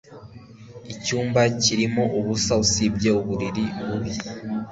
Icyumba 0.93 1.41
cyarimo 1.63 2.03
ubusa 2.17 2.53
usibye 2.65 3.09
uburiri 3.19 3.65
bubi. 3.85 4.11